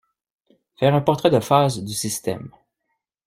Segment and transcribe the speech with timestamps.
[0.77, 2.49] Faire un portrait de phase du système